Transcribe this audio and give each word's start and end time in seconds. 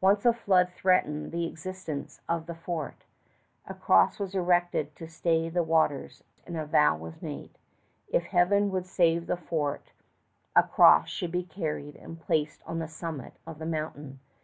Once 0.00 0.26
a 0.26 0.32
flood 0.32 0.68
threatened 0.70 1.30
the 1.30 1.46
existence 1.46 2.20
of 2.28 2.46
the 2.46 2.56
fort. 2.56 3.04
A 3.68 3.72
cross 3.72 4.18
was 4.18 4.34
erected 4.34 4.96
to 4.96 5.06
stay 5.06 5.48
the 5.48 5.62
waters 5.62 6.24
and 6.44 6.56
a 6.56 6.66
vow 6.66 6.96
made 7.20 7.56
if 8.08 8.24
Heaven 8.24 8.72
would 8.72 8.88
save 8.88 9.28
the 9.28 9.36
fort 9.36 9.92
a 10.56 10.64
cross 10.64 11.08
should 11.08 11.30
be 11.30 11.44
carried 11.44 11.94
and 11.94 12.20
placed 12.20 12.64
on 12.66 12.80
the 12.80 12.88
summit 12.88 13.34
of 13.46 13.60
the 13.60 13.64
mountain. 13.66 14.18